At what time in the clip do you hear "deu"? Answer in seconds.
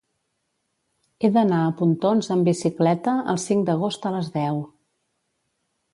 4.39-4.63